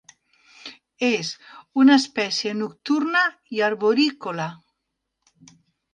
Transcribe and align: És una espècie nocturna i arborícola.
És 1.07 1.29
una 1.83 1.99
espècie 2.01 2.55
nocturna 2.63 3.21
i 3.59 3.65
arborícola. 3.69 4.49